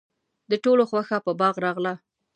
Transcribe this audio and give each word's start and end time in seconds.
د 0.51 0.53
ټولو 0.63 0.83
خوښه 0.89 1.17
په 1.25 1.31
باغ 1.39 1.55
راغله. 1.65 1.93